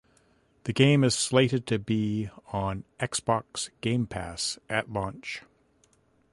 [0.63, 5.43] The game is slated to be on Xbox Game Pass at launch.